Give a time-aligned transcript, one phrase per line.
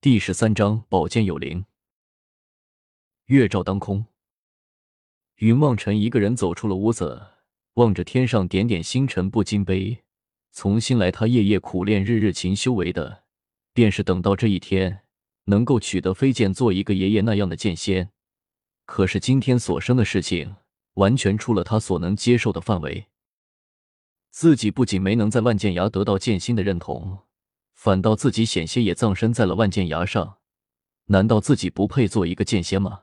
[0.00, 1.64] 第十三章宝剑有灵。
[3.24, 4.06] 月照当空，
[5.38, 7.20] 云望尘一个人走出了屋子，
[7.74, 10.04] 望着天上点点星辰，不禁悲。
[10.52, 13.24] 从新来，他夜夜苦练，日日勤修为的，
[13.72, 15.00] 便是等到这一天，
[15.46, 18.12] 能够取得飞剑，做一个爷爷那样的剑仙。
[18.86, 20.54] 可是今天所生的事情，
[20.94, 23.08] 完全出了他所能接受的范围。
[24.30, 27.18] 自己不仅没能在万剑崖得到剑心的认同。
[27.78, 30.38] 反倒自己险些也葬身在了万剑崖上，
[31.04, 33.02] 难道自己不配做一个剑仙吗？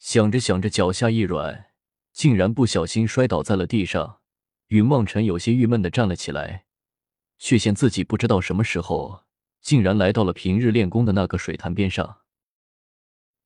[0.00, 1.66] 想着想着，脚下一软，
[2.12, 4.18] 竟然不小心摔倒在了地上。
[4.66, 6.66] 云望尘有些郁闷的站了起来，
[7.38, 9.22] 却见自己不知道什么时候
[9.60, 12.22] 竟然来到了平日练功的那个水潭边上。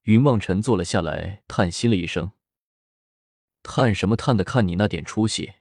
[0.04, 2.32] 云望尘坐了下来，叹息了一声
[3.62, 4.44] ：“叹什么叹的？
[4.44, 5.56] 看你那点出息！”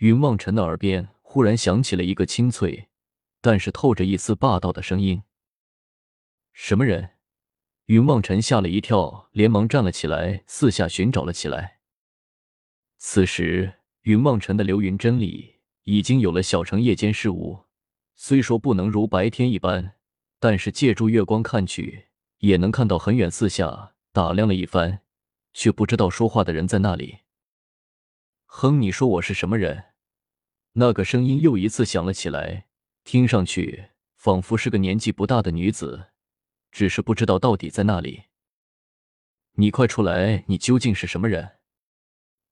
[0.00, 2.86] 云望尘的耳边忽然响起了一个清脆。
[3.40, 5.22] 但是透着一丝霸道的声音。
[6.52, 7.10] 什么人？
[7.86, 11.80] 云望尘吓了一跳，连忙站了起来，四下寻找了起来。
[12.98, 17.66] 此时，云望尘的流云真里已经有了小成夜间事物，
[18.14, 19.96] 虽说不能如白天一般，
[20.38, 23.30] 但是借助月光看去，也能看到很远。
[23.30, 25.00] 四下打量了一番，
[25.52, 27.20] 却不知道说话的人在那里。
[28.44, 29.86] 哼，你说我是什么人？
[30.74, 32.68] 那个声音又一次响了起来。
[33.04, 36.08] 听上去仿佛是个年纪不大的女子，
[36.70, 38.24] 只是不知道到底在哪里。
[39.54, 40.44] 你快出来！
[40.46, 41.56] 你究竟是什么人？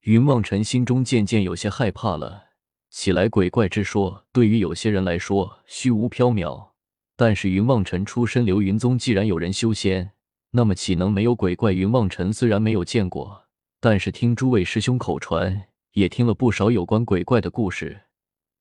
[0.00, 2.48] 云望尘心中渐渐有些害怕了
[2.90, 3.28] 起来。
[3.28, 6.70] 鬼怪之说对于有些人来说虚无缥缈，
[7.16, 10.12] 但是云望尘出身流云宗，既然有人修仙，
[10.50, 11.72] 那么岂能没有鬼怪？
[11.72, 13.46] 云望尘虽然没有见过，
[13.80, 18.02] 但是听诸位师兄口传，也听了不少有关鬼怪的故事。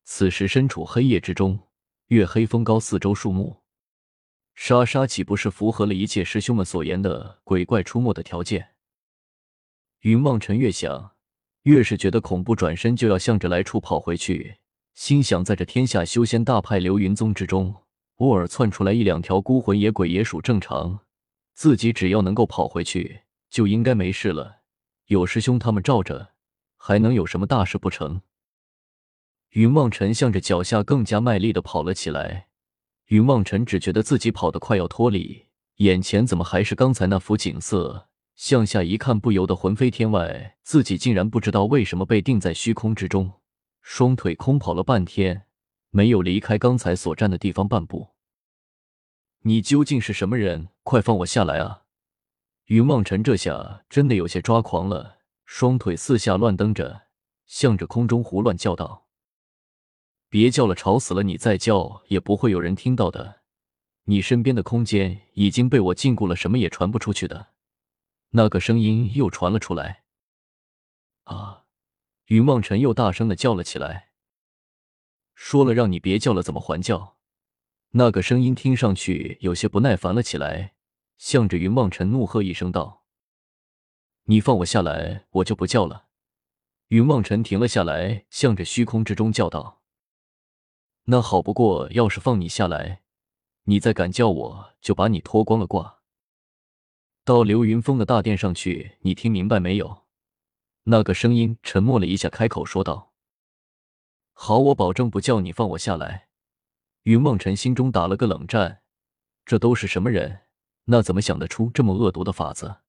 [0.03, 1.66] 此时身处黑夜之中。
[2.07, 3.63] 月黑风高，四周树木
[4.55, 8.75] 沙沙，岂不是符合了一切师兄们所言的鬼怪出没的条件？
[9.99, 11.11] 云望尘越想，
[11.63, 14.55] 越是觉得恐怖，转身就要向着来处跑回去，
[14.93, 17.75] 心想在这天下修仙大派流云宗之中，
[18.15, 21.01] 偶尔窜出来一两条孤魂野鬼也属正常，
[21.55, 24.61] 自己只要能够跑回去，就应该没事了。
[25.07, 26.29] 有师兄他们罩着，
[26.77, 28.21] 还能有什么大事不成？
[29.51, 32.47] 云望尘向着脚下更加卖力的跑了起来。
[33.07, 35.47] 云望尘只觉得自己跑得快要脱离，
[35.77, 38.09] 眼前怎么还是刚才那幅景色？
[38.35, 40.57] 向下一看，不由得魂飞天外。
[40.61, 43.31] 自己竟然不知道为什么被定在虚空之中，
[43.81, 45.45] 双腿空跑了半天，
[45.89, 48.09] 没有离开刚才所站的地方半步。
[49.43, 50.67] 你究竟是什么人？
[50.83, 51.83] 快放我下来啊！
[52.65, 57.03] 云望尘这下真的有些抓狂了，双腿四下乱蹬着，
[57.45, 59.06] 向着空中胡乱叫道。
[60.37, 61.23] 别叫了，吵死了！
[61.23, 63.41] 你再叫也不会有人听到的。
[64.03, 67.53] 你身边的空间已经被我禁锢了，什么也传不出去的。
[68.29, 70.03] 那个声音又传了出来。
[71.23, 71.63] 啊！
[72.27, 74.09] 云望尘又大声的叫了起来。
[75.33, 77.17] 说了让你别叫了，怎么还叫？
[77.93, 80.75] 那个声音听上去有些不耐烦了起来，
[81.17, 83.05] 向着云望尘怒喝一声道
[84.29, 86.05] ：“你放我下来，我就不叫了。”
[86.89, 89.81] 云望尘停了下来，向着虚空之中叫道。
[91.09, 93.01] 那好，不过要是放你下来，
[93.63, 95.99] 你再敢叫我，就把你脱光了挂
[97.23, 98.97] 到流云峰的大殿上去。
[99.03, 100.05] 你听明白没有？
[100.83, 103.13] 那个声音沉默了一下，开口说道
[104.33, 106.27] ：“好，我保证不叫你放我下来。”
[107.03, 108.81] 云梦尘心中打了个冷战，
[109.45, 110.41] 这都是什么人？
[110.85, 112.79] 那怎么想得出这么恶毒的法子？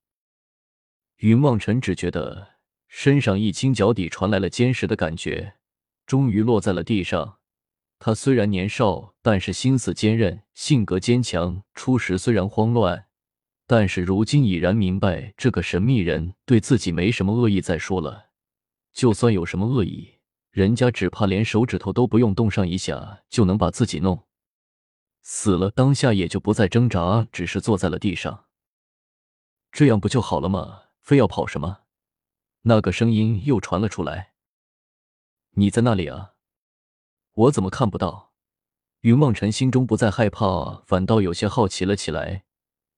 [1.19, 2.55] 云梦尘只觉得
[2.89, 5.55] 身上一轻，脚底传来了坚实的感觉，
[6.05, 7.38] 终于落在了地上。
[7.99, 11.63] 他虽然年少，但是心思坚韧，性格坚强。
[11.73, 13.07] 初时虽然慌乱，
[13.67, 17.59] 但是如今已然明白，这个神秘人对自己没什么恶意。
[17.59, 18.29] 再说了，
[18.93, 24.25] 就算有什么恶意，人家只怕连手指头都不用动上一下，就能把自己弄
[25.21, 25.69] 死了。
[25.69, 28.45] 当下也就不再挣扎，只是坐在了地上。
[29.73, 30.83] 这样不就好了吗？
[31.01, 31.79] 非要跑什么？
[32.61, 34.33] 那个声音又传了出来
[35.55, 36.35] ：“你在那里啊？”
[37.39, 38.33] 我怎么看不到？
[39.01, 42.43] 云望尘心中不再害怕，反倒有些好奇了起来，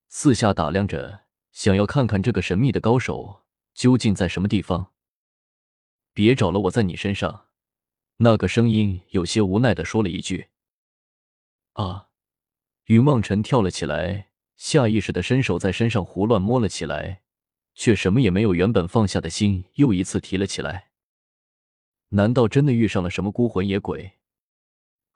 [0.09, 3.43] 四下打量着，想要看看这个神秘的高手
[3.75, 4.93] 究竟在什么地方。
[6.11, 7.49] 别找了，我在你身上。
[8.17, 10.47] 那个声音有些无奈的说了一句
[11.73, 12.09] ：“啊！”
[12.85, 17.21] 云望尘跳了起来，下意识的伸手在身上胡乱摸了起来，
[17.75, 18.55] 却什么也没有。
[18.55, 20.89] 原本放下的心又一次提了起来。
[22.09, 24.17] 难道真的遇上了什么孤魂野鬼？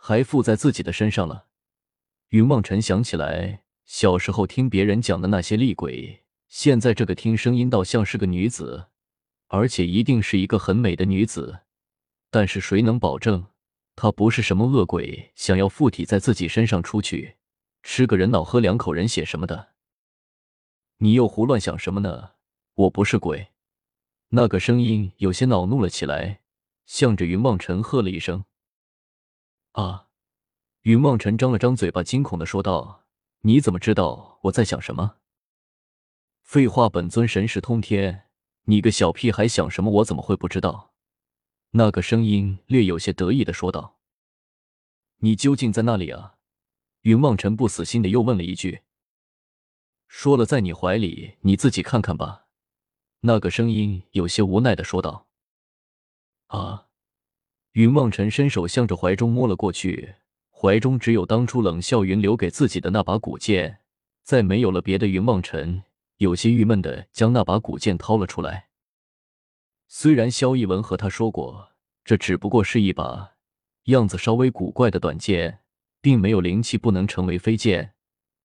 [0.07, 1.47] 还附在自己的身上了。
[2.29, 8.89] 云望尘想起来小时候听别人讲的那些厉鬼，现在这个听声音倒像是个女子，
[9.47, 11.61] 而且一定是一个很美的女子。
[12.29, 13.47] 但是谁能保证
[13.95, 17.37] 她不是什么恶鬼，想要附体在自己身上出去
[17.81, 19.69] 吃个人脑、喝两口人血什么的？
[20.97, 22.33] 你又胡乱想什么呢？
[22.75, 23.47] 我不是鬼。
[24.29, 26.41] 那个声音有些恼怒了起来，
[26.85, 28.45] 向着云望尘喝了一声
[29.81, 30.07] ：“啊！”
[30.83, 33.06] 云望尘张了张嘴巴，惊恐的说道
[33.42, 35.18] ：“你怎么知道我在想什么？”
[36.44, 38.27] 废话，本尊神识通天，
[38.66, 39.89] 你个小屁孩想什么？
[39.92, 40.94] 我怎么会不知道？
[41.72, 43.98] 那个声音略有些得意的说道
[45.22, 46.36] ：“你究竟在那里啊？”
[47.01, 48.81] 云望尘不死心的又问了一句
[50.07, 52.45] ：“说了在你怀里，你自己看看吧。”
[53.22, 55.27] 那个声音有些无奈的说道
[56.48, 56.84] ：“啊！”
[57.75, 60.16] 云望尘伸手向着怀中摸了过去。
[60.50, 63.80] 怀中只有当初冷笑云留给自己的那把古剑，
[64.24, 65.07] 再没有了别的。
[65.07, 65.83] 云望尘
[66.16, 68.69] 有些郁闷的将那把古剑掏了出来。
[69.89, 71.72] 虽然萧逸文和他说过，
[72.06, 73.33] 这只不过是一把
[73.88, 75.60] 样子稍微古怪的短剑，
[76.00, 77.92] 并没有灵气，不能成为飞剑，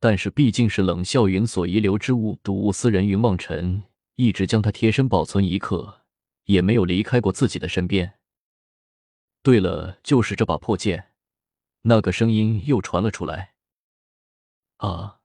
[0.01, 3.07] 但是毕竟是冷笑云所遗留之物，睹物思人。
[3.07, 3.85] 云望尘
[4.17, 6.01] 一直将它贴身保存一刻，
[6.47, 8.15] 也没有离开过自己的身边。
[9.43, 11.13] 对了，就是这把破剑。
[11.83, 13.55] 那个声音又传了出来。
[14.79, 15.21] 啊！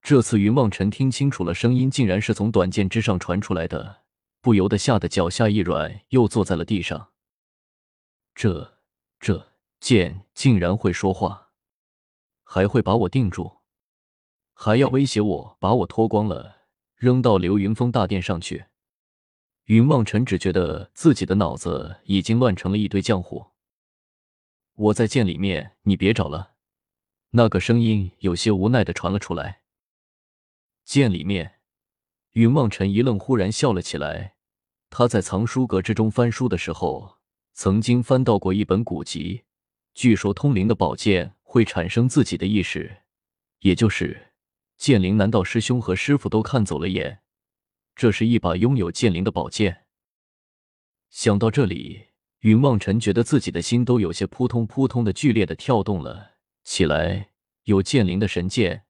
[0.00, 4.02] 这次云望尘听清楚了，声音竟然是从短剑之上传出来的，
[4.40, 7.12] 不由得吓得脚下一软，又坐在了地上。
[8.34, 8.80] 这
[9.20, 11.50] 这剑竟然会说话，
[12.42, 13.58] 还会把我定住，
[14.54, 16.62] 还要威胁我把我脱光了
[16.96, 18.66] 扔到流云峰大殿上去。
[19.66, 23.52] 云望尘只觉得自己的脑子已经乱成了一堆浆糊。
[24.74, 26.54] 我在剑里面，你别找了。
[27.30, 29.62] 那个声音有些无奈的传了出来。
[30.84, 31.60] 剑里面，
[32.32, 34.34] 云望尘一愣，忽然笑了起来。
[34.90, 37.18] 他在藏书阁之中翻书的时候，
[37.52, 39.44] 曾经翻到过一本古籍，
[39.94, 43.04] 据说通灵的宝剑会产生自己的意识，
[43.60, 44.32] 也就是
[44.76, 45.16] 剑灵。
[45.16, 47.21] 难道师兄和师傅都看走了眼？
[47.94, 49.84] 这是一把拥有剑灵的宝剑。
[51.10, 52.08] 想到这里。
[52.42, 56.32] 云望尘觉得自己的心都有些扑通扑通的剧烈的跳动了
[56.64, 57.28] 起来。
[57.62, 58.82] 有剑灵的神剑，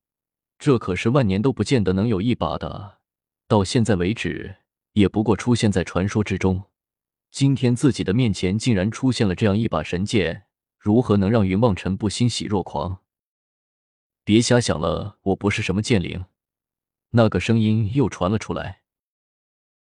[0.58, 3.00] 这可是万年都不见得能有一把的。
[3.46, 4.56] 到现在为止，
[4.94, 6.64] 也不过出现在传说之中。
[7.31, 10.46] 今天自己的面前竟然出现了这样一把神剑，
[10.78, 13.02] 如何能让云望尘不欣喜若狂？
[14.25, 16.25] 别瞎想了，我不是什么剑灵。
[17.10, 18.81] 那个声音又传了出来。